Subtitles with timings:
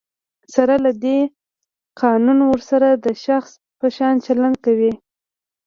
[0.53, 1.19] سره له دی،
[2.01, 4.93] قانون ورسره د شخص په شان چلند کوي.